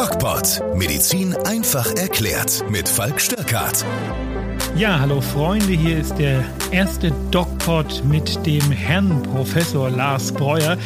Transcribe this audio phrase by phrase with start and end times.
[0.00, 0.62] DocPod.
[0.74, 2.64] Medizin einfach erklärt.
[2.70, 3.84] Mit Falk Störkart.
[4.74, 10.78] Ja, hallo Freunde, hier ist der erste DocPod mit dem Herrn Professor Lars Breuer.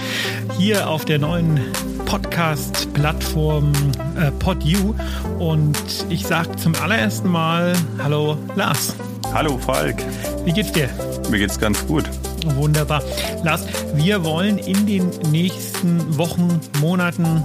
[0.59, 1.61] Hier auf der neuen
[2.07, 3.73] Podcast-Plattform
[4.19, 4.95] äh, PodU.
[5.39, 5.79] Und
[6.11, 8.95] ich sage zum allerersten Mal Hallo Lars.
[9.33, 9.97] Hallo Falk.
[10.45, 10.89] Wie geht's dir?
[11.31, 12.05] Mir geht's ganz gut.
[12.45, 13.03] Wunderbar.
[13.43, 17.43] Lars, wir wollen in den nächsten Wochen, Monaten,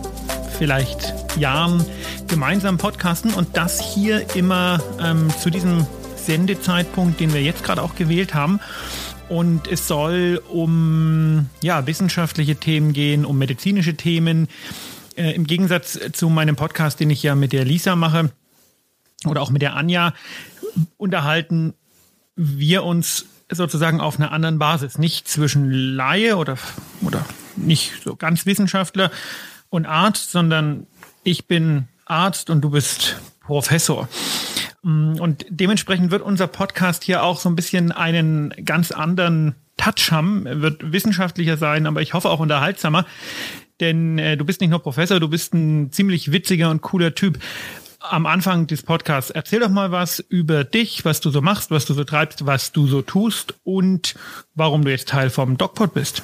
[0.58, 1.86] vielleicht Jahren
[2.28, 7.96] gemeinsam podcasten und das hier immer ähm, zu diesem Sendezeitpunkt, den wir jetzt gerade auch
[7.96, 8.60] gewählt haben.
[9.30, 14.48] Und es soll um ja, wissenschaftliche Themen gehen, um medizinische Themen.
[15.16, 18.32] Äh, Im Gegensatz zu meinem Podcast, den ich ja mit der Lisa mache
[19.26, 20.14] oder auch mit der Anja,
[20.98, 21.74] unterhalten
[22.36, 24.98] wir uns sozusagen auf einer anderen Basis.
[24.98, 26.58] Nicht zwischen Laie oder,
[27.02, 29.12] oder nicht so ganz Wissenschaftler
[29.70, 30.88] und Arzt, sondern
[31.24, 34.08] ich bin Arzt und du bist Professor.
[34.84, 40.12] Mm, und dementsprechend wird unser Podcast hier auch so ein bisschen einen ganz anderen Touch
[40.12, 43.06] haben, wird wissenschaftlicher sein, aber ich hoffe auch unterhaltsamer.
[43.80, 47.40] Denn äh, du bist nicht nur Professor, du bist ein ziemlich witziger und cooler Typ.
[48.00, 51.86] Am Anfang des Podcasts erzähl doch mal was über dich, was du so machst, was
[51.86, 54.16] du so treibst, was du so tust und
[54.56, 56.24] warum du jetzt Teil vom DocPod bist.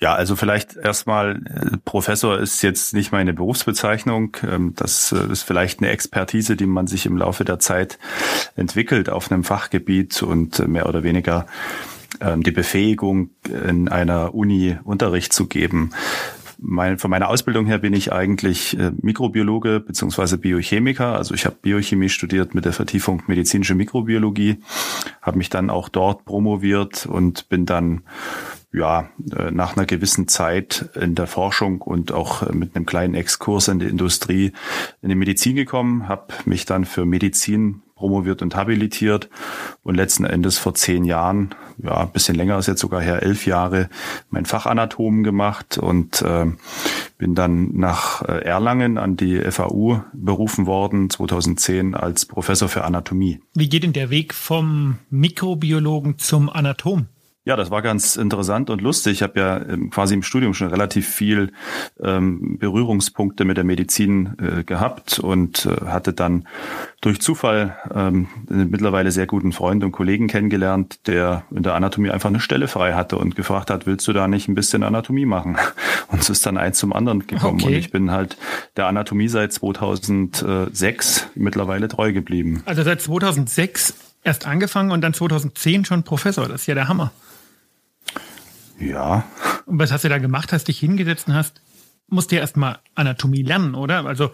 [0.00, 4.36] Ja, also vielleicht erstmal, äh, Professor ist jetzt nicht meine Berufsbezeichnung.
[4.42, 7.98] Ähm, das äh, ist vielleicht eine Expertise, die man sich im Laufe der Zeit
[8.56, 11.46] entwickelt auf einem Fachgebiet und äh, mehr oder weniger
[12.20, 15.90] ähm, die Befähigung, in einer Uni Unterricht zu geben.
[16.62, 21.16] Mein, von meiner Ausbildung her bin ich eigentlich Mikrobiologe beziehungsweise Biochemiker.
[21.16, 24.58] Also ich habe Biochemie studiert mit der Vertiefung medizinische Mikrobiologie,
[25.22, 28.02] habe mich dann auch dort promoviert und bin dann
[28.72, 33.14] ja, äh, nach einer gewissen Zeit in der Forschung und auch äh, mit einem kleinen
[33.14, 34.52] Exkurs in die Industrie
[35.02, 39.28] in die Medizin gekommen, habe mich dann für Medizin promoviert und habilitiert
[39.82, 43.44] und letzten Endes vor zehn Jahren, ja, ein bisschen länger ist jetzt sogar her, elf
[43.44, 43.90] Jahre,
[44.30, 46.46] mein Fachanatomen gemacht und äh,
[47.18, 53.40] bin dann nach äh, Erlangen an die FAU berufen worden, 2010 als Professor für Anatomie.
[53.54, 57.06] Wie geht denn der Weg vom Mikrobiologen zum Anatom?
[57.46, 59.14] Ja, das war ganz interessant und lustig.
[59.14, 61.52] Ich habe ja ähm, quasi im Studium schon relativ viel
[62.02, 66.46] ähm, Berührungspunkte mit der Medizin äh, gehabt und äh, hatte dann
[67.00, 72.10] durch Zufall ähm, einen mittlerweile sehr guten Freund und Kollegen kennengelernt, der in der Anatomie
[72.10, 75.26] einfach eine Stelle frei hatte und gefragt hat, willst du da nicht ein bisschen Anatomie
[75.26, 75.56] machen?
[76.08, 77.60] Und es ist dann eins zum anderen gekommen.
[77.60, 77.66] Okay.
[77.66, 78.36] Und ich bin halt
[78.76, 82.62] der Anatomie seit 2006 mittlerweile treu geblieben.
[82.66, 86.48] Also seit 2006 erst angefangen und dann 2010 schon Professor.
[86.48, 87.12] Das ist ja der Hammer.
[88.80, 89.24] Ja.
[89.66, 90.52] Und was hast du da gemacht?
[90.52, 91.62] Hast dich hingesetzt und hast,
[92.08, 94.06] musst ja erstmal Anatomie lernen, oder?
[94.06, 94.30] Also,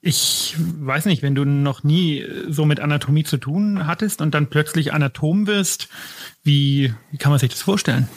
[0.00, 4.48] ich weiß nicht, wenn du noch nie so mit Anatomie zu tun hattest und dann
[4.48, 5.88] plötzlich Anatom wirst,
[6.44, 8.08] wie, wie kann man sich das vorstellen?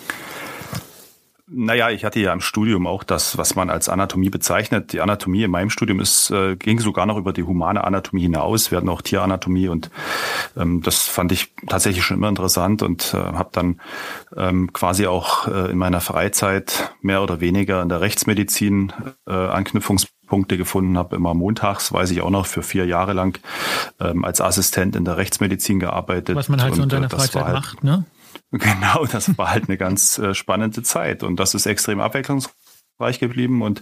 [1.54, 4.94] Naja, ich hatte ja im Studium auch das, was man als Anatomie bezeichnet.
[4.94, 8.72] Die Anatomie in meinem Studium ist, äh, ging sogar noch über die humane Anatomie hinaus.
[8.72, 9.90] Wir hatten auch Tieranatomie und
[10.56, 13.82] ähm, das fand ich tatsächlich schon immer interessant und äh, habe dann
[14.38, 18.94] ähm, quasi auch äh, in meiner Freizeit mehr oder weniger in der Rechtsmedizin
[19.28, 23.38] äh, Anknüpfungspunkte gefunden, habe immer montags, weiß ich auch noch, für vier Jahre lang
[24.00, 26.38] ähm, als Assistent in der Rechtsmedizin gearbeitet.
[26.38, 28.06] Was man halt so in seiner äh, Freizeit halt, macht, ne?
[28.60, 33.62] Genau, das war halt eine ganz äh, spannende Zeit und das ist extrem abwechslungsreich geblieben
[33.62, 33.82] und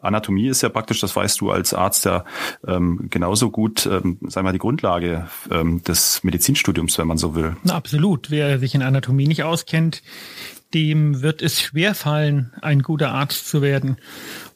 [0.00, 2.24] Anatomie ist ja praktisch, das weißt du als Arzt ja
[2.66, 7.56] ähm, genauso gut, ähm, sagen wir die Grundlage ähm, des Medizinstudiums, wenn man so will.
[7.64, 8.30] Na, absolut.
[8.30, 10.02] Wer sich in Anatomie nicht auskennt,
[10.72, 13.98] dem wird es schwerfallen, ein guter Arzt zu werden.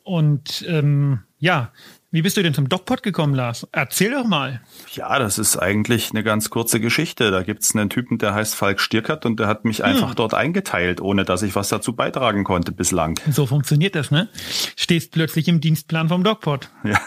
[0.03, 1.73] Und ähm, ja,
[2.13, 3.67] wie bist du denn zum DocPod gekommen, Lars?
[3.73, 4.61] Erzähl doch mal.
[4.93, 7.31] Ja, das ist eigentlich eine ganz kurze Geschichte.
[7.31, 9.87] Da gibt's einen Typen, der heißt Falk Stierkert und der hat mich hm.
[9.87, 13.19] einfach dort eingeteilt, ohne dass ich was dazu beitragen konnte bislang.
[13.31, 14.29] So funktioniert das, ne?
[14.77, 16.69] Stehst plötzlich im Dienstplan vom DocPod.
[16.85, 17.01] Ja.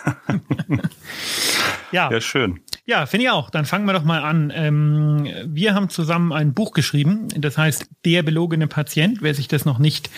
[1.92, 2.12] ja.
[2.12, 2.62] Ja, schön.
[2.86, 3.50] Ja, finde ich auch.
[3.50, 4.52] Dann fangen wir doch mal an.
[4.56, 9.20] Ähm, wir haben zusammen ein Buch geschrieben, das heißt Der belogene Patient.
[9.22, 10.10] Wer sich das noch nicht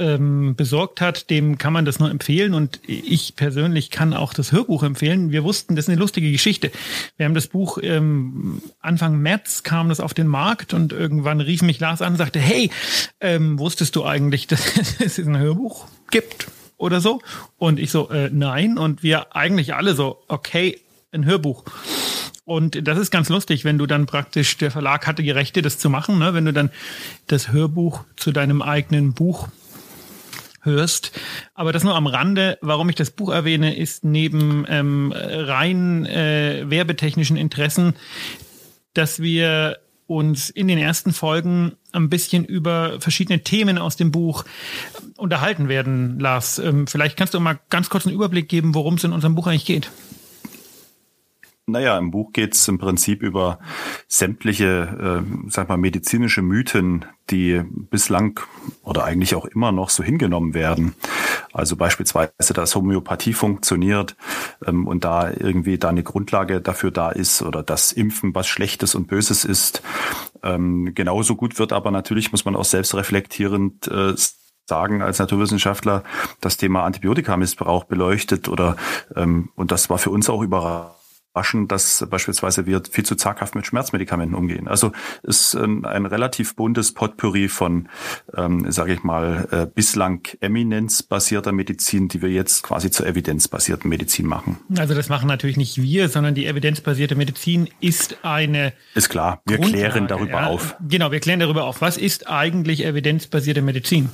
[0.00, 2.54] ähm, besorgt hat, dem kann man das nur empfehlen.
[2.54, 5.30] Und ich persönlich kann auch das Hörbuch empfehlen.
[5.30, 6.72] Wir wussten, das ist eine lustige Geschichte.
[7.16, 11.62] Wir haben das Buch ähm, Anfang März kam das auf den Markt und irgendwann rief
[11.62, 12.70] mich Lars an und sagte, hey,
[13.20, 16.48] ähm, wusstest du eigentlich, dass es ein Hörbuch gibt
[16.78, 17.20] oder so?
[17.58, 18.78] Und ich so, äh, nein.
[18.78, 20.80] Und wir eigentlich alle so, okay,
[21.12, 21.64] ein Hörbuch.
[22.44, 25.78] Und das ist ganz lustig, wenn du dann praktisch, der Verlag hatte die Rechte, das
[25.78, 26.34] zu machen, ne?
[26.34, 26.70] wenn du dann
[27.28, 29.48] das Hörbuch zu deinem eigenen Buch
[30.62, 31.18] hörst.
[31.54, 32.58] Aber das nur am Rande.
[32.60, 37.94] Warum ich das Buch erwähne, ist neben ähm, rein äh, werbetechnischen Interessen,
[38.94, 44.44] dass wir uns in den ersten Folgen ein bisschen über verschiedene Themen aus dem Buch
[45.16, 46.58] unterhalten werden, Lars.
[46.58, 49.46] Ähm, vielleicht kannst du mal ganz kurz einen Überblick geben, worum es in unserem Buch
[49.46, 49.90] eigentlich geht.
[51.70, 53.58] Naja, im Buch geht es im Prinzip über
[54.08, 58.40] sämtliche, äh, sag mal, medizinische Mythen, die bislang
[58.82, 60.94] oder eigentlich auch immer noch so hingenommen werden.
[61.52, 64.16] Also beispielsweise, dass Homöopathie funktioniert
[64.66, 68.94] ähm, und da irgendwie da eine Grundlage dafür da ist oder dass Impfen was Schlechtes
[68.94, 69.82] und Böses ist.
[70.42, 74.14] Ähm, genauso gut wird aber natürlich, muss man auch selbst reflektierend äh,
[74.66, 76.04] sagen als Naturwissenschaftler,
[76.40, 78.76] das Thema Antibiotikamissbrauch beleuchtet oder
[79.16, 80.99] ähm, und das war für uns auch überraschend
[81.32, 84.66] waschen, dass beispielsweise wir viel zu zaghaft mit Schmerzmedikamenten umgehen.
[84.66, 84.92] Also
[85.22, 87.88] ist ein, ein relativ buntes Potpourri von,
[88.36, 94.26] ähm, sage ich mal, äh, bislang eminenzbasierter Medizin, die wir jetzt quasi zur evidenzbasierten Medizin
[94.26, 94.58] machen.
[94.76, 98.72] Also das machen natürlich nicht wir, sondern die evidenzbasierte Medizin ist eine.
[98.94, 100.46] Ist klar, wir Grundlage, klären darüber ja.
[100.46, 100.76] auf.
[100.88, 101.80] Genau, wir klären darüber auf.
[101.80, 104.10] Was ist eigentlich evidenzbasierte Medizin?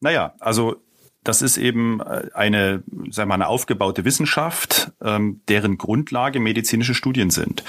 [0.00, 0.83] Naja, also
[1.24, 6.94] das ist eben äh, eine, sagen wir mal, eine aufgebaute Wissenschaft, ähm, deren Grundlage medizinische
[6.94, 7.64] Studien sind.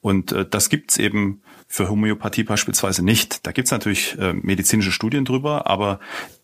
[0.00, 3.46] Und äh, das gibt's eben für Homöopathie beispielsweise nicht.
[3.46, 6.00] Da gibt's natürlich äh, medizinische Studien drüber, aber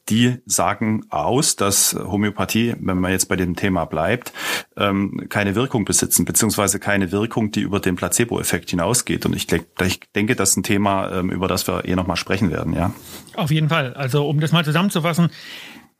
[0.08, 4.32] die sagen aus, dass Homöopathie, wenn man jetzt bei dem Thema bleibt,
[4.76, 9.26] ähm, keine Wirkung besitzen, beziehungsweise keine Wirkung, die über den Placebo-Effekt hinausgeht.
[9.26, 12.50] Und ich, ich, denke, das ist ein Thema, ähm, über das wir eh nochmal sprechen
[12.50, 12.92] werden, ja.
[13.34, 13.94] Auf jeden Fall.
[13.94, 15.30] Also um das mal zusammenzufassen,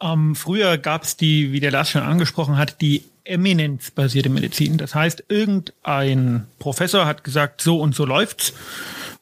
[0.00, 4.78] ähm, früher gab es die, wie der Lars schon angesprochen hat, die eminenzbasierte Medizin.
[4.78, 8.52] Das heißt, irgendein Professor hat gesagt, so und so läuft's.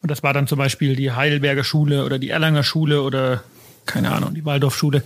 [0.03, 3.43] Und das war dann zum Beispiel die Heidelberger Schule oder die Erlanger Schule oder
[3.87, 5.03] keine Ahnung, die Waldorfschule.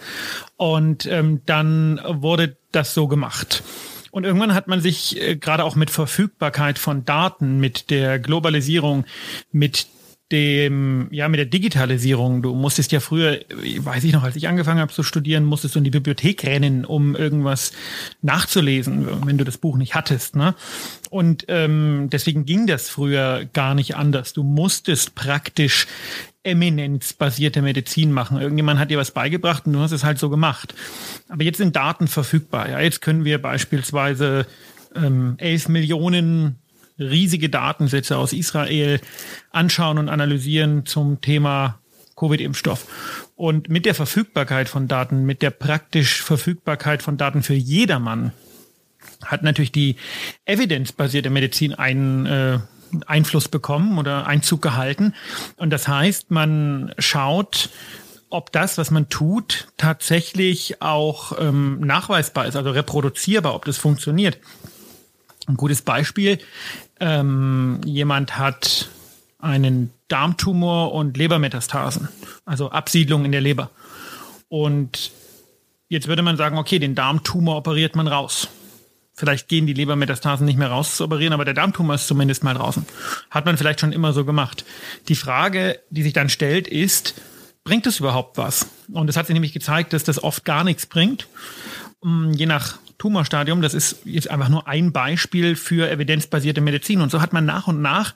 [0.57, 3.63] Und ähm, dann wurde das so gemacht.
[4.11, 9.05] Und irgendwann hat man sich äh, gerade auch mit Verfügbarkeit von Daten, mit der Globalisierung,
[9.53, 9.87] mit
[10.31, 12.43] dem, ja, mit der Digitalisierung.
[12.43, 13.41] Du musstest ja früher,
[13.79, 16.85] weiß ich noch, als ich angefangen habe zu studieren, musstest du in die Bibliothek rennen,
[16.85, 17.73] um irgendwas
[18.21, 20.37] nachzulesen, wenn du das Buch nicht hattest.
[20.37, 20.55] Ne?
[21.11, 24.35] Und ähm, deswegen ging das früher gar nicht anders.
[24.35, 25.87] Du musstest praktisch
[26.43, 28.41] eminenzbasierte Medizin machen.
[28.41, 30.75] Irgendjemand hat dir was beigebracht und du hast es halt so gemacht.
[31.29, 32.69] Aber jetzt sind Daten verfügbar.
[32.69, 34.47] Ja, jetzt können wir beispielsweise
[34.95, 36.59] ähm, 11 Millionen
[36.99, 39.01] riesige Datensätze aus Israel
[39.51, 41.79] anschauen und analysieren zum Thema
[42.17, 42.87] Covid-Impfstoff.
[43.37, 48.33] Und mit der Verfügbarkeit von Daten, mit der praktisch Verfügbarkeit von Daten für jedermann,
[49.25, 49.97] hat natürlich die
[50.45, 52.59] evidenzbasierte Medizin einen äh,
[53.07, 55.15] Einfluss bekommen oder Einzug gehalten.
[55.57, 57.71] Und das heißt, man schaut,
[58.31, 64.39] ob das, was man tut, tatsächlich auch ähm, nachweisbar ist, also reproduzierbar, ob das funktioniert.
[65.47, 66.39] Ein gutes Beispiel
[67.01, 68.89] ähm, jemand hat
[69.39, 72.09] einen Darmtumor und Lebermetastasen,
[72.45, 73.71] also Absiedlung in der Leber.
[74.49, 75.13] Und
[75.89, 78.49] jetzt würde man sagen, okay, den Darmtumor operiert man raus.
[79.15, 82.55] Vielleicht gehen die Lebermetastasen nicht mehr raus zu operieren, aber der Darmtumor ist zumindest mal
[82.55, 82.87] draußen.
[83.31, 84.65] Hat man vielleicht schon immer so gemacht.
[85.09, 87.21] Die Frage, die sich dann stellt, ist,
[87.65, 88.69] bringt es überhaupt was?
[88.93, 91.27] Und es hat sich nämlich gezeigt, dass das oft gar nichts bringt.
[92.03, 93.63] Mm, je nach Tumorstadium.
[93.63, 97.01] Das ist jetzt einfach nur ein Beispiel für evidenzbasierte Medizin.
[97.01, 98.15] Und so hat man nach und nach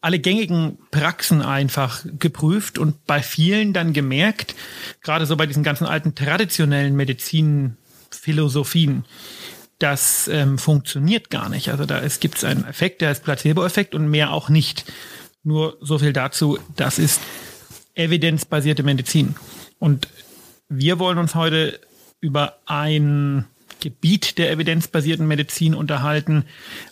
[0.00, 4.54] alle gängigen Praxen einfach geprüft und bei vielen dann gemerkt,
[5.02, 9.04] gerade so bei diesen ganzen alten traditionellen Medizinphilosophien,
[9.78, 11.70] das ähm, funktioniert gar nicht.
[11.70, 14.84] Also da es gibt einen Effekt, der ist Placebo-Effekt und mehr auch nicht.
[15.42, 17.20] Nur so viel dazu, das ist
[17.94, 19.36] evidenzbasierte Medizin.
[19.78, 20.08] Und
[20.68, 21.80] wir wollen uns heute
[22.20, 23.46] über ein
[23.80, 26.44] Gebiet der evidenzbasierten Medizin unterhalten,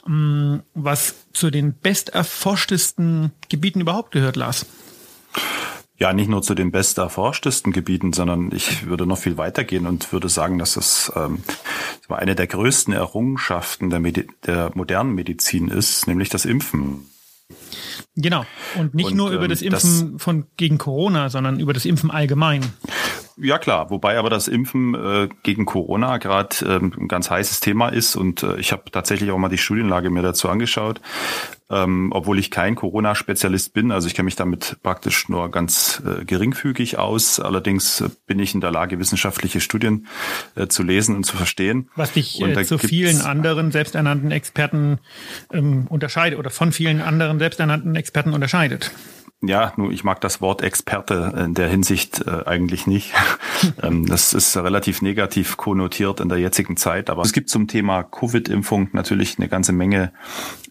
[0.06, 4.66] mm, was zu den besterforschtesten Gebieten überhaupt gehört, Lars.
[5.98, 10.28] Ja, nicht nur zu den besterforschtesten Gebieten, sondern ich würde noch viel weitergehen und würde
[10.28, 11.42] sagen, dass es ähm,
[12.08, 17.06] eine der größten Errungenschaften der, Medi der modernen Medizin ist, nämlich das Impfen.
[18.14, 18.44] Genau.
[18.78, 21.86] Und nicht und, nur über ähm, das Impfen das, von gegen Corona, sondern über das
[21.86, 22.62] Impfen allgemein.
[23.38, 27.88] Ja klar, wobei aber das Impfen äh, gegen Corona gerade ähm, ein ganz heißes Thema
[27.88, 31.02] ist und äh, ich habe tatsächlich auch mal die Studienlage mir dazu angeschaut,
[31.68, 33.92] ähm, obwohl ich kein Corona-Spezialist bin.
[33.92, 37.38] Also ich kenne mich damit praktisch nur ganz äh, geringfügig aus.
[37.38, 40.06] Allerdings äh, bin ich in der Lage, wissenschaftliche Studien
[40.54, 41.90] äh, zu lesen und zu verstehen.
[41.94, 44.98] Was dich äh, zu vielen anderen selbsternannten Experten
[45.52, 48.92] ähm, unterscheidet oder von vielen anderen selbsternannten Experten unterscheidet.
[49.42, 53.12] Ja, nur ich mag das Wort Experte in der Hinsicht äh, eigentlich nicht.
[53.82, 57.10] ähm, das ist relativ negativ konnotiert in der jetzigen Zeit.
[57.10, 60.12] Aber es gibt zum Thema Covid-Impfung natürlich eine ganze Menge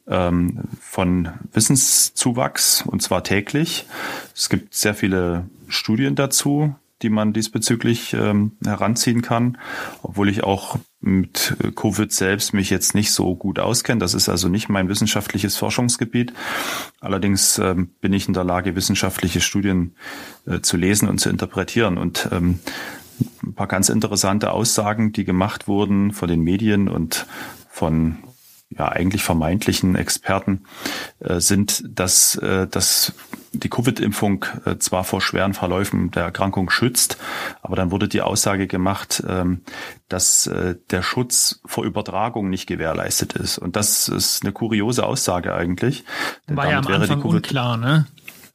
[0.08, 3.86] ähm, von Wissenszuwachs und zwar täglich.
[4.36, 9.58] Es gibt sehr viele Studien dazu die man diesbezüglich ähm, heranziehen kann,
[10.02, 14.00] obwohl ich auch mit Covid selbst mich jetzt nicht so gut auskenne.
[14.00, 16.34] Das ist also nicht mein wissenschaftliches Forschungsgebiet.
[17.00, 19.96] Allerdings ähm, bin ich in der Lage, wissenschaftliche Studien
[20.48, 21.98] äh, zu lesen und zu interpretieren.
[21.98, 22.60] Und ähm,
[23.44, 27.28] ein paar ganz interessante Aussagen, die gemacht wurden von den Medien und
[27.70, 28.18] von
[28.70, 30.64] ja eigentlich vermeintlichen Experten
[31.20, 33.14] äh, sind, dass, äh, dass
[33.60, 37.18] die Covid-Impfung äh, zwar vor schweren Verläufen der Erkrankung schützt,
[37.62, 39.62] aber dann wurde die Aussage gemacht, ähm,
[40.10, 43.58] dass äh, der Schutz vor Übertragung nicht gewährleistet ist.
[43.58, 46.04] Und das ist eine kuriose Aussage eigentlich.
[46.48, 48.06] War ja am Anfang unklar, ne?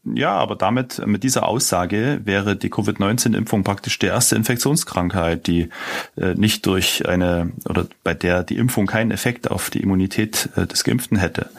[0.02, 5.68] Ja, aber damit, mit dieser Aussage wäre die Covid-19-Impfung praktisch die erste Infektionskrankheit, die
[6.16, 10.66] äh, nicht durch eine oder bei der die Impfung keinen Effekt auf die Immunität äh,
[10.66, 11.50] des Geimpften hätte.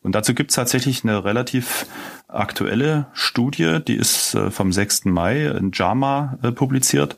[0.00, 1.86] Und dazu gibt es tatsächlich eine relativ
[2.28, 5.06] aktuelle Studie, die ist äh, vom 6.
[5.06, 7.16] Mai in JAMA äh, publiziert.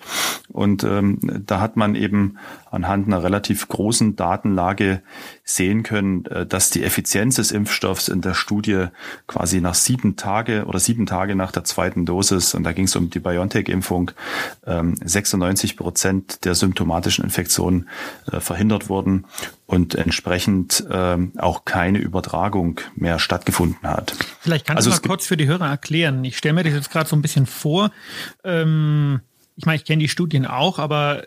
[0.49, 2.39] Und ähm, da hat man eben
[2.71, 5.03] anhand einer relativ großen Datenlage
[5.43, 8.87] sehen können, äh, dass die Effizienz des Impfstoffs in der Studie
[9.27, 12.95] quasi nach sieben Tage oder sieben Tage nach der zweiten Dosis, und da ging es
[12.95, 14.13] um die BioNTech-Impfung,
[14.65, 17.89] 96 ähm, Prozent der symptomatischen Infektionen
[18.27, 19.25] verhindert wurden
[19.71, 24.17] und entsprechend ähm, auch keine Übertragung mehr stattgefunden hat.
[24.41, 26.25] Vielleicht kannst also du mal kurz für die Hörer erklären.
[26.25, 27.93] Ich stelle mir das jetzt gerade so ein bisschen vor.
[28.43, 29.21] Ähm,
[29.55, 31.23] ich meine, ich kenne die Studien auch, aber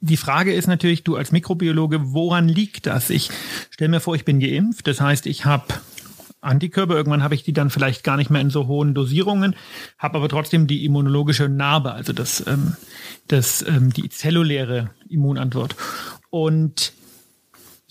[0.00, 3.10] die Frage ist natürlich, du als Mikrobiologe, woran liegt das?
[3.10, 3.30] Ich
[3.70, 5.66] stelle mir vor, ich bin geimpft, das heißt, ich habe
[6.40, 9.54] Antikörper, irgendwann habe ich die dann vielleicht gar nicht mehr in so hohen Dosierungen,
[9.98, 12.76] habe aber trotzdem die immunologische Narbe, also das, ähm,
[13.28, 15.76] das, ähm, die zelluläre Immunantwort.
[16.30, 16.92] Und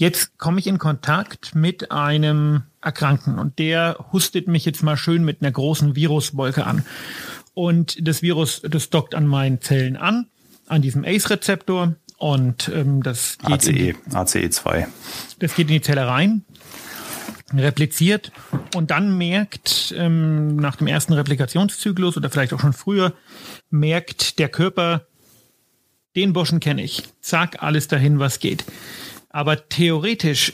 [0.01, 5.23] jetzt komme ich in Kontakt mit einem Erkrankten und der hustet mich jetzt mal schön
[5.23, 6.83] mit einer großen Viruswolke an.
[7.53, 10.25] Und das Virus, das dockt an meinen Zellen an,
[10.67, 14.87] an diesem ACE-Rezeptor und ähm, das geht ACE, die, ACE2.
[15.37, 16.45] Das geht in die Zelle rein,
[17.53, 18.31] repliziert
[18.75, 23.13] und dann merkt ähm, nach dem ersten Replikationszyklus oder vielleicht auch schon früher,
[23.69, 25.05] merkt der Körper,
[26.15, 27.03] den Burschen kenne ich.
[27.21, 28.65] Zack, alles dahin, was geht.
[29.31, 30.53] Aber theoretisch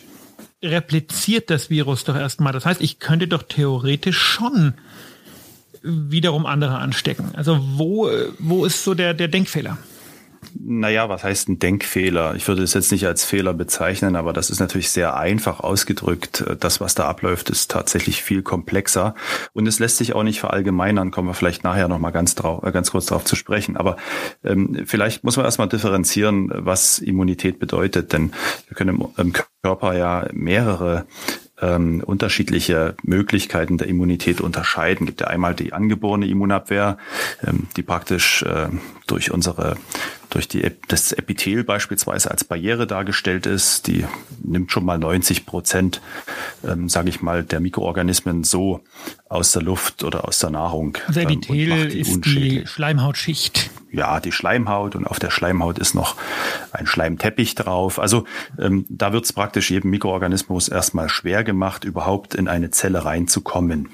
[0.64, 2.54] repliziert das Virus doch erstmal.
[2.54, 4.74] Das heißt, ich könnte doch theoretisch schon
[5.82, 7.32] wiederum andere anstecken.
[7.34, 9.78] Also wo, wo ist so der, der Denkfehler?
[10.54, 12.36] Naja, was heißt ein Denkfehler?
[12.36, 16.44] Ich würde es jetzt nicht als Fehler bezeichnen, aber das ist natürlich sehr einfach ausgedrückt.
[16.60, 19.16] Das, was da abläuft, ist tatsächlich viel komplexer
[19.54, 21.12] und es lässt sich auch nicht verallgemeinern.
[21.12, 23.78] Kommen wir vielleicht nachher noch mal ganz, drauf, äh, ganz kurz darauf zu sprechen.
[23.78, 23.98] Aber
[24.44, 28.32] ähm, vielleicht muss man erstmal differenzieren, was Immunität bedeutet, denn
[28.68, 31.06] wir können im, im Körper ja mehrere
[31.62, 35.06] ähm, unterschiedliche Möglichkeiten der Immunität unterscheiden.
[35.06, 36.98] Es gibt ja einmal die angeborene Immunabwehr,
[37.46, 38.70] ähm, die praktisch äh,
[39.08, 39.78] durch unsere
[40.30, 44.06] durch die, das Epithel beispielsweise als Barriere dargestellt ist, die
[44.44, 46.02] nimmt schon mal 90 Prozent,
[46.68, 48.82] ähm, sage ich mal, der Mikroorganismen so
[49.30, 50.98] aus der Luft oder aus der Nahrung.
[51.08, 53.70] Also Epithel ähm, die ist die Schleimhautschicht.
[53.92, 56.18] Ja, die Schleimhaut und auf der Schleimhaut ist noch
[56.78, 58.00] ein Schleimteppich drauf.
[58.00, 58.26] Also
[58.60, 63.90] ähm, da wird es praktisch jedem Mikroorganismus erstmal schwer gemacht, überhaupt in eine Zelle reinzukommen.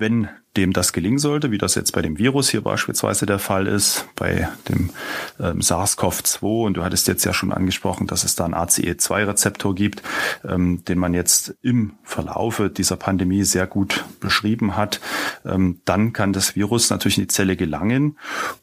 [0.00, 3.68] Wenn dem das gelingen sollte, wie das jetzt bei dem Virus hier beispielsweise der Fall
[3.68, 4.90] ist, bei dem
[5.38, 6.64] ähm, SARS-CoV-2.
[6.64, 10.02] Und du hattest jetzt ja schon angesprochen, dass es da einen ACE2-Rezeptor gibt,
[10.44, 15.00] ähm, den man jetzt im Verlaufe dieser Pandemie sehr gut beschrieben hat.
[15.44, 18.18] Ähm, dann kann das Virus natürlich in die Zelle gelangen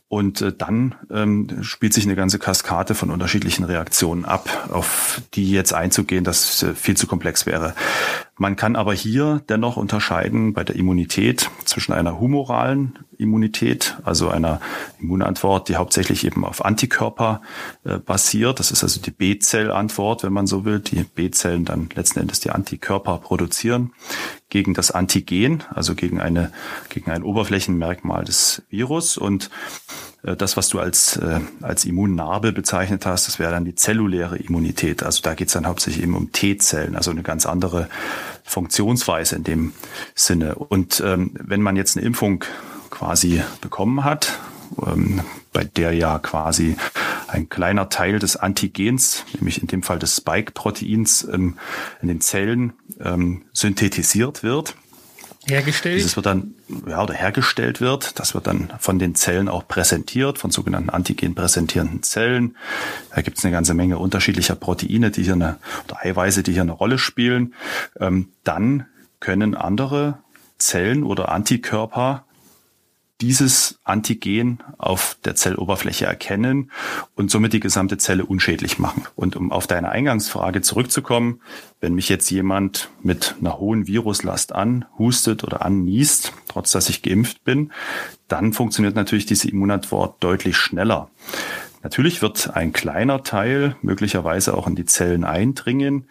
[0.10, 5.52] und äh, dann ähm, spielt sich eine ganze Kaskade von unterschiedlichen Reaktionen ab, auf die
[5.52, 7.76] jetzt einzugehen, das äh, viel zu komplex wäre.
[8.38, 14.62] Man kann aber hier dennoch unterscheiden bei der Immunität zwischen einer humoralen Immunität, also einer
[15.00, 17.42] Immunantwort, die hauptsächlich eben auf Antikörper
[17.84, 18.60] äh, basiert.
[18.60, 20.80] Das ist also die B-Zell-Antwort, wenn man so will.
[20.80, 23.94] Die B-Zellen dann letzten Endes die Antikörper produzieren
[24.50, 26.52] gegen das Antigen, also gegen eine,
[26.90, 29.18] gegen ein Oberflächenmerkmal des Virus.
[29.18, 29.50] Und
[30.36, 35.04] das, was du als, äh, als Immunnarbe bezeichnet hast, das wäre dann die zelluläre Immunität.
[35.04, 37.88] Also da geht es dann hauptsächlich eben um T-Zellen, also eine ganz andere
[38.44, 39.74] Funktionsweise in dem
[40.16, 40.56] Sinne.
[40.56, 42.44] Und ähm, wenn man jetzt eine Impfung
[42.90, 44.40] quasi bekommen hat,
[44.86, 45.22] ähm,
[45.54, 46.76] bei der ja quasi
[47.28, 51.58] ein kleiner Teil des Antigens, nämlich in dem Fall des Spike-Proteins, ähm,
[52.02, 54.76] in den Zellen ähm, synthetisiert wird.
[55.48, 55.98] Hergestellt?
[55.98, 56.56] Dieses wird dann,
[56.88, 58.20] ja, oder hergestellt wird.
[58.20, 62.58] Das wird dann von den Zellen auch präsentiert, von sogenannten Antigen präsentierenden Zellen.
[63.16, 66.64] Da gibt es eine ganze Menge unterschiedlicher Proteine, die hier eine, oder Eiweiße, die hier
[66.64, 67.54] eine Rolle spielen.
[68.00, 68.86] Ähm, dann
[69.20, 70.20] können andere
[70.58, 72.27] Zellen oder Antikörper
[73.22, 76.72] dieses Antigen auf der Zelloberfläche erkennen
[77.16, 79.06] und somit die gesamte Zelle unschädlich machen.
[79.16, 81.42] Und um auf deine Eingangsfrage zurückzukommen,
[81.82, 87.44] wenn mich jetzt jemand mit einer hohen Viruslast anhustet oder anniest, trotz dass ich geimpft
[87.44, 87.72] bin,
[88.28, 91.10] dann funktioniert natürlich diese Immunantwort deutlich schneller.
[91.84, 96.10] Natürlich wird ein kleiner Teil möglicherweise auch in die Zellen eindringen,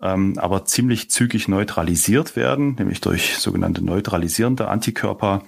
[0.00, 5.42] ähm, aber ziemlich zügig neutralisiert werden, nämlich durch sogenannte neutralisierende Antikörper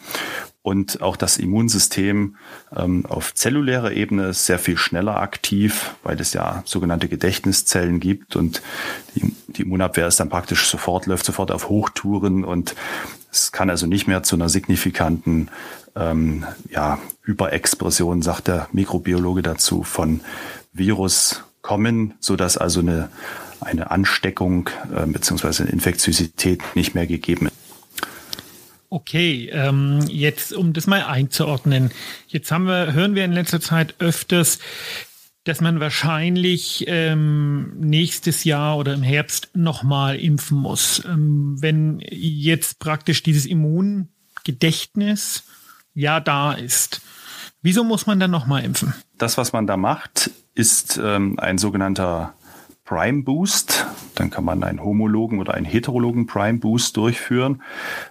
[0.63, 2.37] und auch das Immunsystem
[2.77, 8.37] ähm, auf zellulärer Ebene ist sehr viel schneller aktiv, weil es ja sogenannte Gedächtniszellen gibt
[8.37, 8.63] und
[9.15, 12.77] die, die Immunabwehr ist dann praktisch sofort, läuft sofort auf Hochtouren und
[13.33, 15.49] es kann also nicht mehr zu einer signifikanten
[15.97, 20.21] ähm, ja, Überexpression, sagt der Mikrobiologe dazu, von
[20.73, 23.09] Virus kommen, so dass also eine,
[23.61, 27.62] eine Ansteckung äh, eine Infektiosität nicht mehr gegeben ist.
[28.93, 31.93] Okay, ähm, jetzt um das mal einzuordnen.
[32.29, 34.59] Jetzt haben wir, hören wir in letzter Zeit öfters,
[35.45, 41.03] dass man wahrscheinlich ähm, nächstes Jahr oder im Herbst nochmal impfen muss.
[41.07, 45.45] Ähm, wenn jetzt praktisch dieses Immungedächtnis
[45.95, 47.01] ja da ist.
[47.63, 48.93] Wieso muss man dann nochmal impfen?
[49.17, 52.35] Das, was man da macht, ist ähm, ein sogenannter
[52.93, 53.87] Prime Boost.
[54.17, 57.63] Dann kann man einen homologen oder einen heterologen Prime Boost durchführen.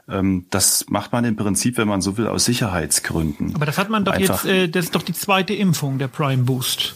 [0.09, 3.53] Ähm, das macht man im Prinzip, wenn man so will, aus Sicherheitsgründen.
[3.53, 6.07] Aber das hat man doch Einfach jetzt, äh, das ist doch die zweite Impfung, der
[6.07, 6.95] Prime Boost.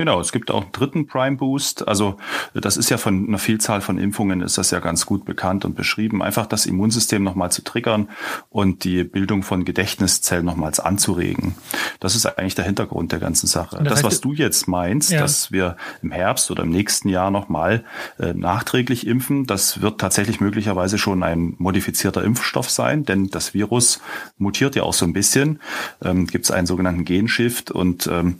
[0.00, 1.86] Genau, es gibt auch einen dritten Prime Boost.
[1.86, 2.16] Also
[2.54, 5.76] das ist ja von einer Vielzahl von Impfungen ist das ja ganz gut bekannt und
[5.76, 6.22] beschrieben.
[6.22, 8.08] Einfach das Immunsystem nochmal zu triggern
[8.48, 11.54] und die Bildung von Gedächtniszellen nochmals anzuregen.
[12.00, 13.76] Das ist eigentlich der Hintergrund der ganzen Sache.
[13.84, 15.20] Das, das was du jetzt meinst, ja.
[15.20, 17.84] dass wir im Herbst oder im nächsten Jahr nochmal
[18.18, 24.00] äh, nachträglich impfen, das wird tatsächlich möglicherweise schon ein modifizierter Impfstoff sein, denn das Virus
[24.38, 25.60] mutiert ja auch so ein bisschen.
[26.02, 28.36] Ähm, Gibt es einen sogenannten Genshift und ähm,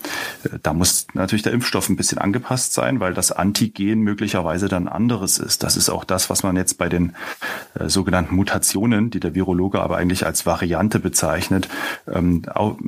[0.63, 4.87] da muss natürlich der der Impfstoff ein bisschen angepasst sein, weil das Antigen möglicherweise dann
[4.87, 5.63] anderes ist.
[5.63, 7.15] Das ist auch das, was man jetzt bei den
[7.75, 11.69] äh, sogenannten Mutationen, die der Virologe aber eigentlich als Variante bezeichnet,
[12.11, 12.43] ähm,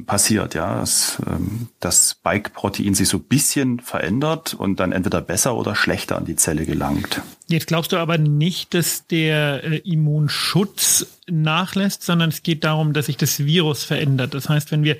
[0.06, 0.54] passiert.
[0.54, 5.74] Ja, dass ähm, das Spike-Protein sich so ein bisschen verändert und dann entweder besser oder
[5.74, 7.20] schlechter an die Zelle gelangt.
[7.48, 13.06] Jetzt glaubst du aber nicht, dass der äh, Immunschutz nachlässt, sondern es geht darum, dass
[13.06, 14.34] sich das Virus verändert.
[14.34, 14.96] Das heißt, wenn wir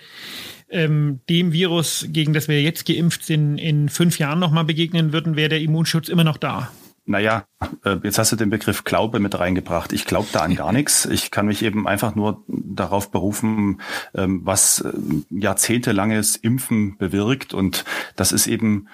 [0.72, 5.36] ähm, dem Virus, gegen das wir jetzt geimpft sind, in fünf Jahren nochmal begegnen würden,
[5.36, 6.70] wäre der Immunschutz immer noch da.
[7.04, 7.46] Naja,
[7.84, 9.92] äh, jetzt hast du den Begriff Glaube mit reingebracht.
[9.92, 11.04] Ich glaube da an gar nichts.
[11.04, 13.80] Ich kann mich eben einfach nur darauf berufen,
[14.14, 14.92] ähm, was äh,
[15.28, 17.54] jahrzehntelanges Impfen bewirkt.
[17.54, 18.86] Und das ist eben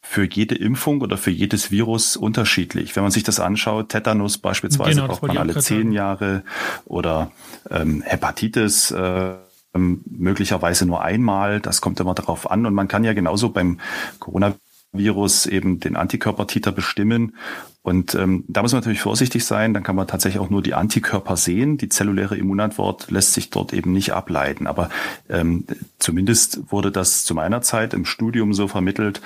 [0.00, 2.96] für jede Impfung oder für jedes Virus unterschiedlich.
[2.96, 6.44] Wenn man sich das anschaut, Tetanus beispielsweise genau, braucht man alle zehn Jahre
[6.86, 7.30] oder
[7.70, 8.90] ähm, Hepatitis.
[8.90, 9.34] Äh,
[9.74, 11.60] ähm, möglicherweise nur einmal.
[11.60, 12.66] Das kommt immer darauf an.
[12.66, 13.80] Und man kann ja genauso beim
[14.18, 17.36] Coronavirus eben den Antikörpertiter bestimmen.
[17.82, 19.72] Und ähm, da muss man natürlich vorsichtig sein.
[19.72, 21.78] Dann kann man tatsächlich auch nur die Antikörper sehen.
[21.78, 24.66] Die zelluläre Immunantwort lässt sich dort eben nicht ableiten.
[24.66, 24.90] Aber
[25.30, 25.64] ähm,
[25.98, 29.22] zumindest wurde das zu meiner Zeit im Studium so vermittelt,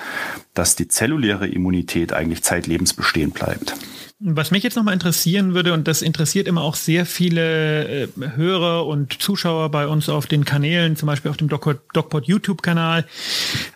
[0.53, 3.75] dass die zelluläre Immunität eigentlich zeitlebens bestehen bleibt.
[4.19, 8.87] Was mich jetzt nochmal interessieren würde, und das interessiert immer auch sehr viele äh, Hörer
[8.87, 13.05] und Zuschauer bei uns auf den Kanälen, zum Beispiel auf dem DocPod YouTube-Kanal,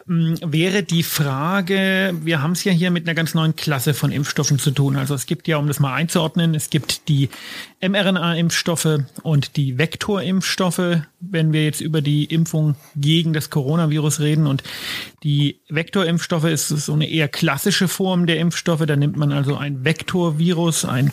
[0.07, 4.13] ähm, wäre die Frage, wir haben es ja hier mit einer ganz neuen Klasse von
[4.13, 4.95] Impfstoffen zu tun.
[4.95, 7.29] Also es gibt ja, um das mal einzuordnen, es gibt die
[7.81, 14.47] mRNA-Impfstoffe und die Vektorimpfstoffe, wenn wir jetzt über die Impfung gegen das Coronavirus reden.
[14.47, 14.63] Und
[15.23, 18.85] die Vektorimpfstoffe ist so eine eher klassische Form der Impfstoffe.
[18.85, 21.11] Da nimmt man also ein Vektorvirus, ein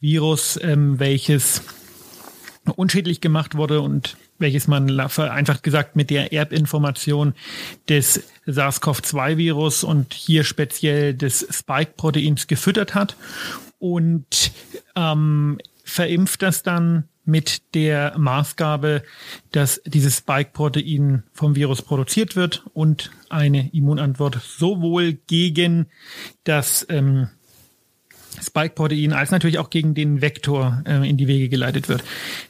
[0.00, 1.62] Virus, ähm, welches
[2.74, 7.34] unschädlich gemacht wurde und welches man einfach gesagt mit der Erbinformation
[7.88, 13.16] des SARS-CoV-2-Virus und hier speziell des Spike-Proteins gefüttert hat.
[13.78, 14.52] Und
[14.94, 19.02] ähm, verimpft das dann mit der Maßgabe,
[19.50, 25.86] dass dieses Spike-Protein vom Virus produziert wird und eine Immunantwort sowohl gegen
[26.44, 27.28] das ähm,
[28.40, 32.04] Spike-Protein als natürlich auch gegen den Vektor äh, in die Wege geleitet wird.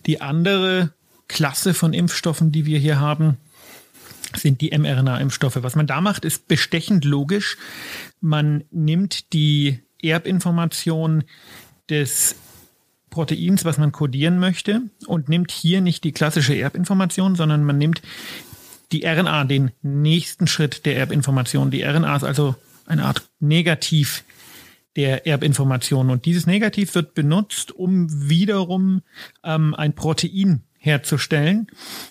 [0.06, 0.92] Die andere
[1.28, 3.36] Klasse von Impfstoffen, die wir hier haben,
[4.34, 5.62] sind die mRNA-Impfstoffe.
[5.62, 7.56] Was man da macht, ist bestechend logisch.
[8.20, 11.24] Man nimmt die Erbinformation
[11.88, 12.36] des
[13.10, 18.02] Proteins, was man kodieren möchte, und nimmt hier nicht die klassische Erbinformation, sondern man nimmt
[18.92, 21.70] die RNA, den nächsten Schritt der Erbinformation.
[21.70, 24.24] Die RNA ist also eine Art Negativ
[24.96, 26.10] der Erbinformation.
[26.10, 29.02] Und dieses Negativ wird benutzt, um wiederum
[29.44, 31.66] ähm, ein Protein herzustellen.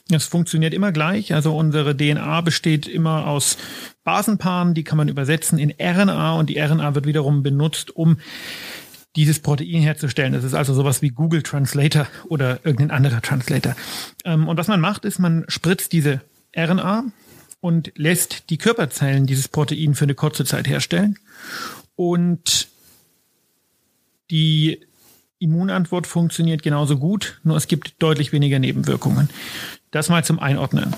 [0.09, 1.33] Das funktioniert immer gleich.
[1.33, 3.57] Also unsere DNA besteht immer aus
[4.03, 8.17] Basenpaaren, die kann man übersetzen in RNA und die RNA wird wiederum benutzt, um
[9.15, 10.33] dieses Protein herzustellen.
[10.33, 13.75] Das ist also sowas wie Google Translator oder irgendein anderer Translator.
[14.25, 16.21] Ähm, und was man macht, ist, man spritzt diese
[16.55, 17.05] RNA
[17.61, 21.17] und lässt die Körperzellen dieses Protein für eine kurze Zeit herstellen.
[21.95, 22.67] Und
[24.31, 24.81] die
[25.39, 29.29] Immunantwort funktioniert genauso gut, nur es gibt deutlich weniger Nebenwirkungen.
[29.91, 30.95] Das mal zum Einordnen.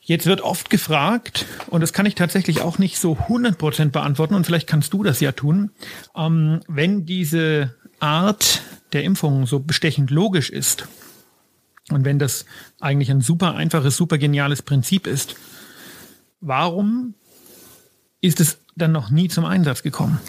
[0.00, 4.46] Jetzt wird oft gefragt, und das kann ich tatsächlich auch nicht so 100% beantworten, und
[4.46, 5.70] vielleicht kannst du das ja tun,
[6.16, 10.88] ähm, wenn diese Art der Impfung so bestechend logisch ist
[11.90, 12.44] und wenn das
[12.80, 15.36] eigentlich ein super einfaches, super geniales Prinzip ist,
[16.40, 17.14] warum
[18.20, 20.20] ist es dann noch nie zum Einsatz gekommen?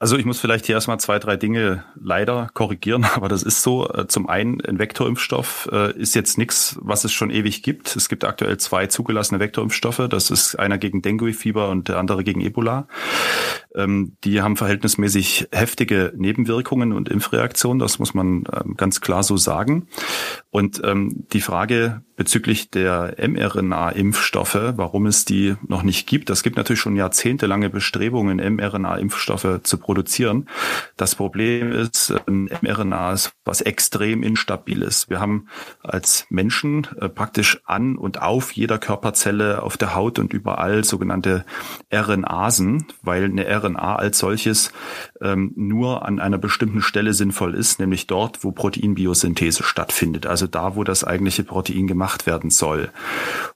[0.00, 3.88] Also ich muss vielleicht hier erstmal zwei, drei Dinge leider korrigieren, aber das ist so.
[3.88, 7.96] Äh, zum einen, ein Vektorimpfstoff äh, ist jetzt nichts, was es schon ewig gibt.
[7.96, 10.06] Es gibt aktuell zwei zugelassene Vektorimpfstoffe.
[10.08, 12.86] Das ist einer gegen Dengue-Fieber und der andere gegen Ebola.
[13.78, 17.78] Ähm, die haben verhältnismäßig heftige Nebenwirkungen und Impfreaktionen.
[17.78, 19.86] Das muss man ähm, ganz klar so sagen.
[20.50, 26.56] Und ähm, die Frage bezüglich der mRNA-Impfstoffe, warum es die noch nicht gibt, das gibt
[26.56, 30.48] natürlich schon jahrzehntelange Bestrebungen, mRNA-Impfstoffe zu produzieren.
[30.96, 35.10] Das Problem ist, mRNA ist was extrem instabiles.
[35.10, 35.48] Wir haben
[35.82, 41.44] als Menschen äh, praktisch an und auf jeder Körperzelle, auf der Haut und überall sogenannte
[41.92, 44.70] RNAsen, weil eine RNA als solches
[45.20, 50.76] ähm, nur an einer bestimmten Stelle sinnvoll ist, nämlich dort, wo Proteinbiosynthese stattfindet, also da,
[50.76, 52.90] wo das eigentliche Protein gemacht werden soll.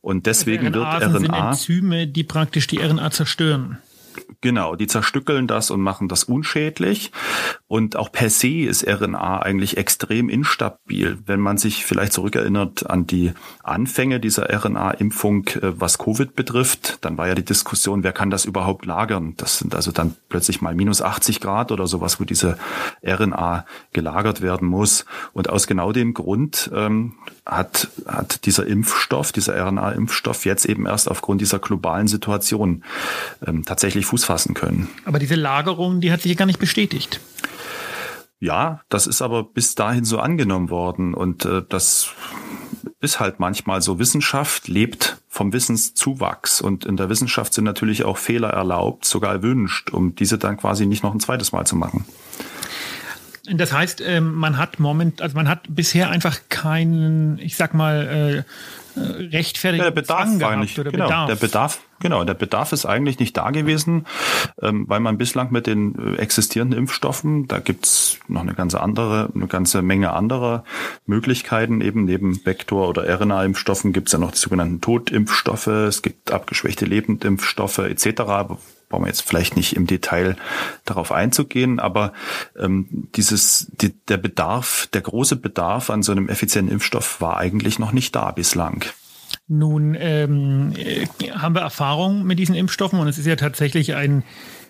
[0.00, 3.78] Und deswegen also wird RNA sind Enzyme, die praktisch die RNA zerstören.
[4.40, 7.12] Genau, die zerstückeln das und machen das unschädlich.
[7.68, 11.18] Und auch per se ist RNA eigentlich extrem instabil.
[11.26, 17.16] Wenn man sich vielleicht zurückerinnert an die Anfänge dieser RNA-Impfung, äh, was Covid betrifft, dann
[17.18, 19.34] war ja die Diskussion, wer kann das überhaupt lagern?
[19.36, 22.58] Das sind also dann plötzlich mal minus 80 Grad oder sowas, wo diese
[23.06, 25.04] RNA gelagert werden muss.
[25.32, 27.14] Und aus genau dem Grund ähm,
[27.46, 32.84] hat, hat dieser Impfstoff, dieser RNA-Impfstoff jetzt eben erst aufgrund dieser globalen Situation
[33.46, 34.88] ähm, tatsächlich Fuß fassen können.
[35.04, 37.20] Aber diese Lagerung, die hat sich gar nicht bestätigt.
[38.40, 42.10] Ja, das ist aber bis dahin so angenommen worden und äh, das
[43.00, 43.98] ist halt manchmal so.
[43.98, 49.90] Wissenschaft lebt vom Wissenszuwachs und in der Wissenschaft sind natürlich auch Fehler erlaubt, sogar erwünscht,
[49.90, 52.04] um diese dann quasi nicht noch ein zweites Mal zu machen.
[53.50, 58.44] Das heißt, ähm, man hat moment, also man hat bisher einfach keinen, ich sag mal,
[58.96, 61.26] äh, rechtfertigen ja, der Bedarf Zwang war nicht, genau, Bedarf.
[61.26, 64.06] Der Bedarf, genau, der Bedarf ist eigentlich nicht da gewesen,
[64.60, 69.30] ähm, weil man bislang mit den äh, existierenden Impfstoffen, da gibt's noch eine ganze andere,
[69.34, 70.64] eine ganze Menge anderer
[71.06, 76.84] Möglichkeiten, eben neben Vektor- oder RNA-Impfstoffen gibt's ja noch die sogenannten Totimpfstoffe, es gibt abgeschwächte
[76.84, 78.58] Lebendimpfstoffe etc
[78.92, 80.36] brauchen wir jetzt vielleicht nicht im Detail
[80.84, 82.12] darauf einzugehen, aber
[82.58, 87.78] ähm, dieses, die, der Bedarf, der große Bedarf an so einem effizienten Impfstoff war eigentlich
[87.78, 88.84] noch nicht da bislang.
[89.48, 94.22] Nun ähm, äh, haben wir Erfahrung mit diesen Impfstoffen und es ist ja tatsächlich ein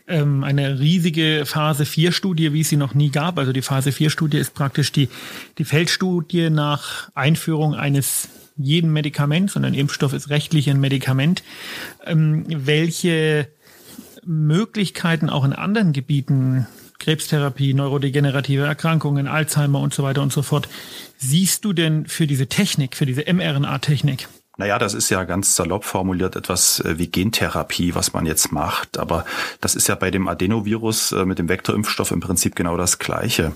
[0.09, 3.39] ähm, eine riesige Phase 4 Studie, wie es sie noch nie gab.
[3.39, 5.09] Also die Phase 4 Studie ist praktisch die,
[5.59, 11.43] die Feldstudie nach Einführung eines jeden Medikaments und ein Impfstoff ist rechtlich ein Medikament,
[12.05, 13.49] ähm, welche
[14.25, 16.67] Möglichkeiten auch in anderen Gebieten,
[16.99, 20.69] Krebstherapie, neurodegenerative Erkrankungen, Alzheimer und so weiter und so fort,
[21.17, 24.29] siehst du denn für diese Technik, für diese mRNA-Technik?
[24.59, 28.99] Naja, das ist ja ganz salopp formuliert etwas äh, wie Gentherapie, was man jetzt macht.
[28.99, 29.25] Aber
[29.63, 33.53] das ist ja bei dem Adenovirus äh, mit dem Vektorimpfstoff im Prinzip genau das Gleiche.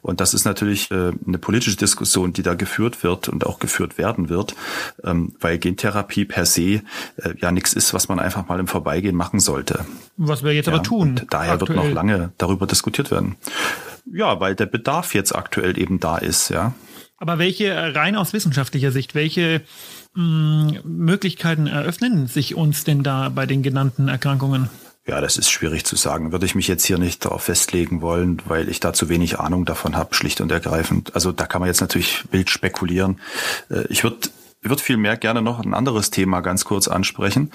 [0.00, 3.98] Und das ist natürlich äh, eine politische Diskussion, die da geführt wird und auch geführt
[3.98, 4.56] werden wird,
[5.04, 6.82] ähm, weil Gentherapie per se
[7.38, 9.84] ja nichts ist, was man einfach mal im Vorbeigehen machen sollte.
[10.16, 11.10] Was wir jetzt ja, aber tun.
[11.10, 11.76] Und daher aktuell.
[11.76, 13.36] wird noch lange darüber diskutiert werden.
[14.12, 16.72] Ja, weil der Bedarf jetzt aktuell eben da ist, ja.
[17.22, 19.60] Aber welche, rein aus wissenschaftlicher Sicht, welche
[20.14, 24.68] mh, Möglichkeiten eröffnen sich uns denn da bei den genannten Erkrankungen?
[25.06, 26.32] Ja, das ist schwierig zu sagen.
[26.32, 29.64] Würde ich mich jetzt hier nicht darauf festlegen wollen, weil ich da zu wenig Ahnung
[29.64, 31.14] davon habe, schlicht und ergreifend.
[31.14, 33.20] Also da kann man jetzt natürlich wild spekulieren.
[33.70, 34.28] Äh, ich würde
[34.60, 37.52] ich würde vielmehr gerne noch ein anderes Thema ganz kurz ansprechen,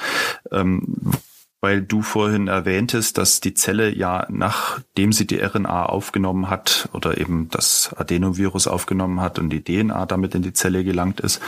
[0.49, 1.12] ähm,
[1.60, 7.17] weil du vorhin erwähntest, dass die Zelle ja, nachdem sie die RNA aufgenommen hat oder
[7.17, 11.41] eben das Adenovirus aufgenommen hat und die DNA damit in die Zelle gelangt ist,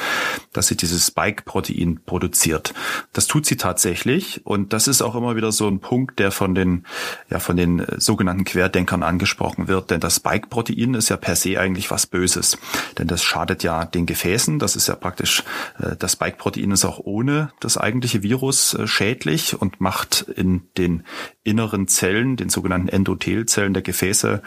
[0.52, 2.74] dass sie dieses Spike-Protein produziert.
[3.14, 6.56] Das tut sie tatsächlich und das ist auch immer wieder so ein Punkt, der von
[6.56, 6.86] den,
[7.30, 11.92] ja, von den sogenannten Querdenkern angesprochen wird, denn das Spike-Protein ist ja per se eigentlich
[11.92, 12.58] was Böses,
[12.98, 15.44] denn das schadet ja den Gefäßen, das ist ja praktisch,
[15.78, 20.62] äh, das Spike-Protein ist auch ohne das eigentliche Virus äh, schädlich und macht macht in
[20.78, 21.04] den
[21.44, 24.42] inneren Zellen, den sogenannten Endothelzellen der Gefäße,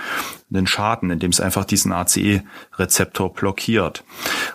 [0.55, 4.05] einen Schaden, indem es einfach diesen ACE-Rezeptor blockiert.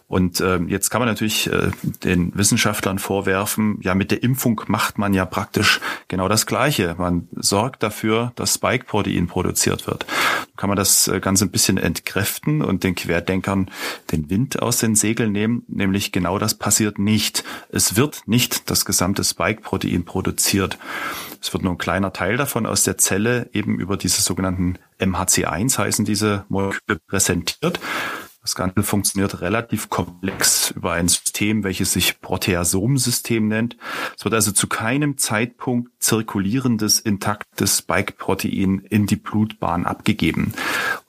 [0.07, 1.71] Und äh, jetzt kann man natürlich äh,
[2.03, 6.95] den Wissenschaftlern vorwerfen, ja, mit der Impfung macht man ja praktisch genau das Gleiche.
[6.97, 10.05] Man sorgt dafür, dass Spike-Protein produziert wird.
[10.55, 13.69] Kann man das äh, Ganze ein bisschen entkräften und den Querdenkern
[14.11, 17.43] den Wind aus den Segeln nehmen, nämlich genau das passiert nicht.
[17.69, 20.77] Es wird nicht das gesamte Spike-Protein produziert.
[21.41, 25.77] Es wird nur ein kleiner Teil davon aus der Zelle eben über diese sogenannten MHC1
[25.77, 27.79] heißen diese Moleküle präsentiert.
[28.47, 33.75] Das Ganze funktioniert relativ komplex über ein System, welches sich Proteasomsystem nennt.
[34.17, 40.53] Es wird also zu keinem Zeitpunkt zirkulierendes, intaktes Spike-Protein in die Blutbahn abgegeben.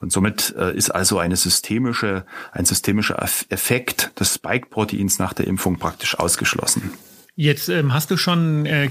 [0.01, 5.77] Und somit äh, ist also eine systemische, ein systemischer Effekt des Spike-Proteins nach der Impfung
[5.77, 6.91] praktisch ausgeschlossen.
[7.41, 8.89] Jetzt ähm, hast du schon, äh,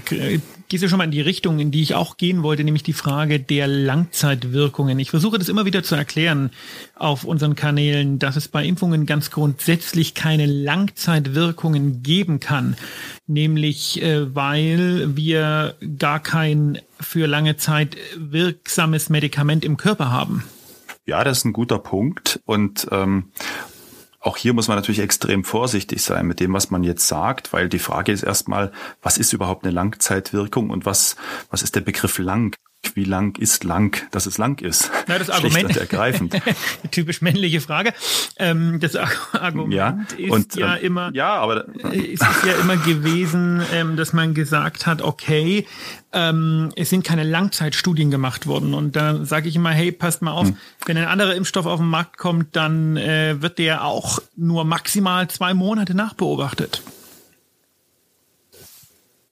[0.69, 2.93] gehst du schon mal in die Richtung, in die ich auch gehen wollte, nämlich die
[2.93, 4.97] Frage der Langzeitwirkungen.
[4.97, 6.49] Ich versuche das immer wieder zu erklären
[6.95, 12.75] auf unseren Kanälen, dass es bei Impfungen ganz grundsätzlich keine Langzeitwirkungen geben kann,
[13.27, 20.43] nämlich äh, weil wir gar kein für lange Zeit wirksames Medikament im Körper haben.
[21.05, 23.25] Ja, das ist ein guter Punkt und ähm,
[24.19, 27.69] auch hier muss man natürlich extrem vorsichtig sein mit dem, was man jetzt sagt, weil
[27.69, 31.15] die Frage ist erstmal, was ist überhaupt eine Langzeitwirkung und was,
[31.49, 32.55] was ist der Begriff lang?
[32.93, 34.89] Wie lang ist lang, dass es lang ist?
[35.07, 35.75] Na, das Argument.
[35.75, 36.35] ergreifend.
[36.91, 37.93] typisch männliche Frage.
[38.37, 42.53] Ähm, das Argument ja, ist und, ja ähm, immer, ja, aber äh, es ist ja
[42.61, 45.67] immer gewesen, ähm, dass man gesagt hat, okay,
[46.13, 48.73] ähm, es sind keine Langzeitstudien gemacht worden.
[48.73, 50.57] Und da sage ich immer, hey, passt mal auf, hm.
[50.85, 55.27] wenn ein anderer Impfstoff auf den Markt kommt, dann äh, wird der auch nur maximal
[55.27, 56.81] zwei Monate nachbeobachtet.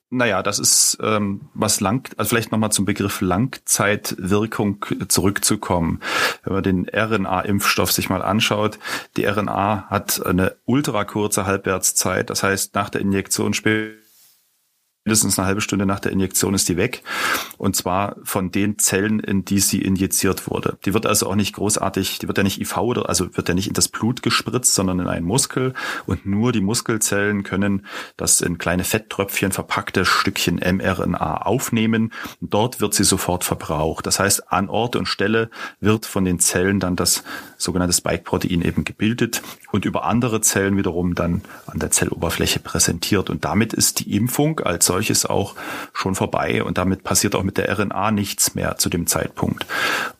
[0.09, 5.99] Naja, das ist ähm, was lang, also vielleicht nochmal zum Begriff Langzeitwirkung zurückzukommen.
[6.43, 8.79] Wenn man den RNA-Impfstoff sich mal anschaut,
[9.17, 12.29] die RNA hat eine ultra kurze Halbwertszeit.
[12.29, 14.06] Das heißt, nach der Injektion später
[15.07, 17.01] mindestens eine halbe Stunde nach der Injektion ist die weg.
[17.57, 20.77] Und zwar von den Zellen, in die sie injiziert wurde.
[20.83, 23.55] Die wird also auch nicht großartig, die wird ja nicht IV oder, also wird ja
[23.55, 25.73] nicht in das Blut gespritzt, sondern in einen Muskel.
[26.05, 27.85] Und nur die Muskelzellen können
[28.17, 32.11] das in kleine Fetttröpfchen verpackte Stückchen mRNA aufnehmen.
[32.41, 34.05] Dort wird sie sofort verbraucht.
[34.05, 37.23] Das heißt, an Ort und Stelle wird von den Zellen dann das
[37.57, 39.41] sogenannte Spike-Protein eben gebildet
[39.71, 43.29] und über andere Zellen wiederum dann an der Zelloberfläche präsentiert.
[43.29, 45.55] Und damit ist die Impfung als solches auch
[45.93, 49.65] schon vorbei und damit passiert auch mit der RNA nichts mehr zu dem Zeitpunkt.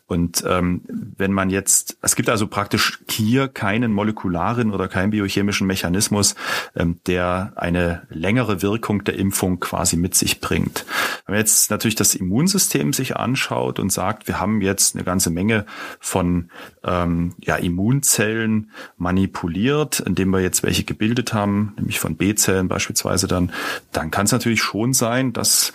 [0.08, 0.82] Und ähm,
[1.18, 6.36] wenn man jetzt, es gibt also praktisch hier keinen molekularen oder keinen biochemischen Mechanismus,
[6.78, 10.86] ähm, der eine längere Wirkung der Impfung quasi mit sich bringt.
[11.26, 15.30] Wenn man jetzt natürlich das Immunsystem sich anschaut und sagt, wir haben jetzt eine ganze
[15.30, 15.66] Menge
[16.00, 16.52] von
[16.86, 23.52] ähm, ja, Immunzellen manipuliert, indem wir jetzt welche gebildet haben, nämlich von B-Zellen beispielsweise, dann,
[23.92, 25.74] dann kann es natürlich schon sein, dass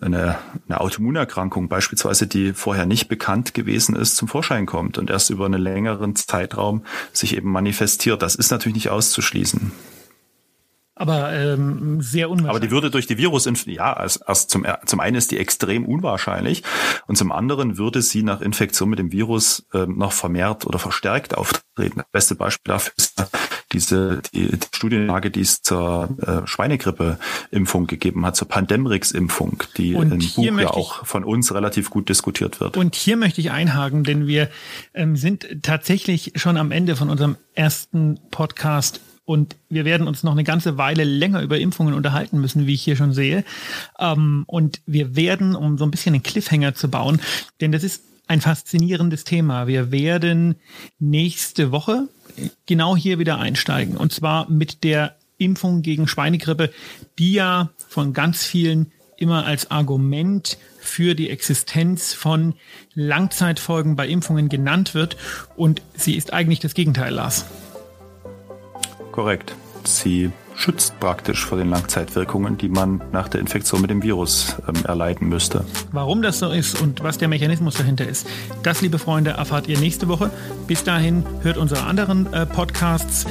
[0.00, 0.38] eine,
[0.70, 5.30] eine Autoimmunerkrankung beispielsweise, die vorher nicht bekannt gewesen gewesen ist, zum Vorschein kommt und erst
[5.30, 8.22] über einen längeren Zeitraum sich eben manifestiert.
[8.22, 9.72] Das ist natürlich nicht auszuschließen.
[10.96, 12.50] Aber ähm, sehr unwahrscheinlich.
[12.50, 15.86] Aber die würde durch die Virusinfektion, ja, als, als zum, zum einen ist die extrem
[15.86, 16.62] unwahrscheinlich
[17.08, 21.36] und zum anderen würde sie nach Infektion mit dem Virus ähm, noch vermehrt oder verstärkt
[21.36, 21.96] auftreten.
[21.96, 23.24] Das beste Beispiel dafür ist
[23.74, 30.12] diese die, die Studienlage, die es zur äh, Schweinegrippe-Impfung gegeben hat, zur Pandemrix-Impfung, die und
[30.12, 32.76] im Buch ja auch von uns relativ gut diskutiert wird.
[32.76, 34.48] Und hier möchte ich einhaken, denn wir
[34.94, 40.32] ähm, sind tatsächlich schon am Ende von unserem ersten Podcast und wir werden uns noch
[40.32, 43.44] eine ganze Weile länger über Impfungen unterhalten müssen, wie ich hier schon sehe.
[43.98, 47.20] Ähm, und wir werden, um so ein bisschen einen Cliffhanger zu bauen,
[47.60, 49.66] denn das ist ein faszinierendes Thema.
[49.66, 50.56] Wir werden
[50.98, 52.08] nächste Woche
[52.66, 53.96] genau hier wieder einsteigen.
[53.96, 56.70] Und zwar mit der Impfung gegen Schweinegrippe,
[57.18, 62.54] die ja von ganz vielen immer als Argument für die Existenz von
[62.94, 65.16] Langzeitfolgen bei Impfungen genannt wird.
[65.56, 67.46] Und sie ist eigentlich das Gegenteil, Lars.
[69.12, 69.54] Korrekt.
[69.84, 74.84] Sie schützt praktisch vor den Langzeitwirkungen, die man nach der Infektion mit dem Virus ähm,
[74.84, 75.64] erleiden müsste.
[75.92, 78.26] Warum das so ist und was der Mechanismus dahinter ist,
[78.62, 80.30] das, liebe Freunde, erfahrt ihr nächste Woche.
[80.66, 83.26] Bis dahin hört unsere anderen äh, Podcasts,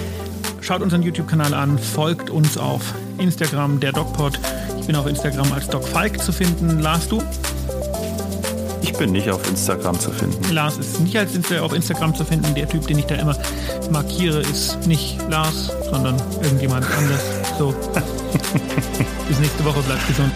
[0.62, 4.40] schaut unseren YouTube-Kanal an, folgt uns auf Instagram, der DocPod.
[4.80, 6.80] Ich bin auf Instagram als DocFalk zu finden.
[6.80, 7.22] Lars, du?
[8.94, 10.54] Ich bin nicht auf Instagram zu finden.
[10.54, 12.54] Lars ist nicht als Insta auf Instagram zu finden.
[12.54, 13.36] Der Typ, den ich da immer
[13.90, 17.22] markiere, ist nicht Lars, sondern irgendjemand anders.
[17.58, 17.74] So.
[19.28, 19.82] Bis nächste Woche.
[19.82, 20.32] Bleibt gesund.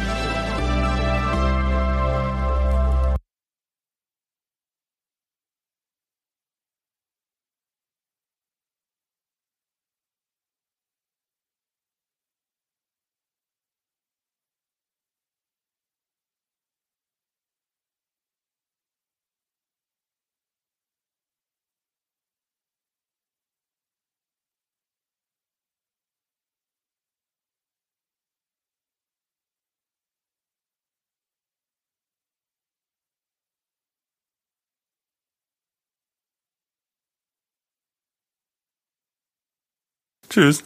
[40.37, 40.63] Tschüss.